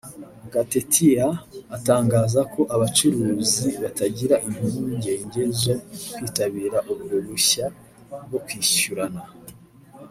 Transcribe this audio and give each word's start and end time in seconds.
Gatetea 0.53 1.27
atangaza 1.75 2.41
ko 2.53 2.61
abacuruzi 2.75 3.67
batagira 3.83 4.35
impungenge 4.47 5.41
zo 5.61 5.75
kwitabira 6.13 6.77
ubwo 6.91 7.15
bushya 7.27 7.65
bwo 8.27 8.39
kwishyurana 8.45 9.21